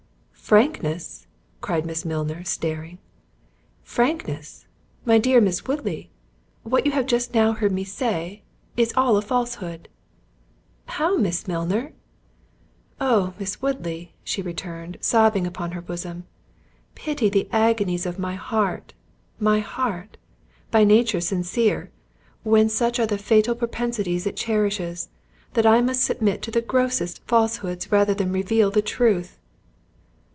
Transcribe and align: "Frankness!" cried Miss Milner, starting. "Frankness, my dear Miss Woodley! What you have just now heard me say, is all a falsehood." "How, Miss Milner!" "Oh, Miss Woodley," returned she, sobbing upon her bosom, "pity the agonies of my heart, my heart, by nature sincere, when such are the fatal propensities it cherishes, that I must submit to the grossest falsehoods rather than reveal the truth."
"Frankness!" 0.51 1.27
cried 1.61 1.85
Miss 1.85 2.03
Milner, 2.03 2.43
starting. 2.43 2.97
"Frankness, 3.83 4.65
my 5.05 5.17
dear 5.17 5.39
Miss 5.39 5.65
Woodley! 5.65 6.11
What 6.63 6.85
you 6.85 6.91
have 6.91 7.05
just 7.05 7.33
now 7.33 7.53
heard 7.53 7.71
me 7.71 7.85
say, 7.85 8.43
is 8.75 8.91
all 8.97 9.15
a 9.15 9.21
falsehood." 9.21 9.87
"How, 10.87 11.15
Miss 11.15 11.47
Milner!" 11.47 11.93
"Oh, 12.99 13.33
Miss 13.39 13.61
Woodley," 13.61 14.13
returned 14.39 14.97
she, 14.99 15.03
sobbing 15.05 15.47
upon 15.47 15.71
her 15.71 15.81
bosom, 15.81 16.25
"pity 16.95 17.29
the 17.29 17.47
agonies 17.53 18.05
of 18.05 18.19
my 18.19 18.35
heart, 18.35 18.93
my 19.39 19.59
heart, 19.61 20.17
by 20.69 20.83
nature 20.83 21.21
sincere, 21.21 21.91
when 22.43 22.67
such 22.67 22.99
are 22.99 23.07
the 23.07 23.17
fatal 23.17 23.55
propensities 23.55 24.27
it 24.27 24.35
cherishes, 24.35 25.07
that 25.53 25.65
I 25.65 25.79
must 25.79 26.03
submit 26.03 26.41
to 26.41 26.51
the 26.51 26.61
grossest 26.61 27.23
falsehoods 27.25 27.89
rather 27.89 28.13
than 28.13 28.33
reveal 28.33 28.69
the 28.69 28.81
truth." 28.81 29.37